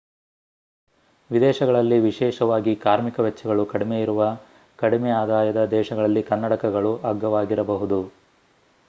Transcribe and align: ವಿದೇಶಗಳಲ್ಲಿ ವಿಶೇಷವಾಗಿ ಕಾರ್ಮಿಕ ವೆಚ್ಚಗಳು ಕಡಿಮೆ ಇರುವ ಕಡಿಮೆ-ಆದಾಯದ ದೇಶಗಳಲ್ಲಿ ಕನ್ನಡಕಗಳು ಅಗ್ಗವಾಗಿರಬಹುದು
ವಿದೇಶಗಳಲ್ಲಿ 1.31 1.99
ವಿಶೇಷವಾಗಿ 1.99 2.75
ಕಾರ್ಮಿಕ 2.75 3.19
ವೆಚ್ಚಗಳು 3.19 3.65
ಕಡಿಮೆ 3.65 4.01
ಇರುವ 4.01 4.23
ಕಡಿಮೆ-ಆದಾಯದ 4.79 5.65
ದೇಶಗಳಲ್ಲಿ 5.71 6.23
ಕನ್ನಡಕಗಳು 6.23 6.97
ಅಗ್ಗವಾಗಿರಬಹುದು 7.03 8.01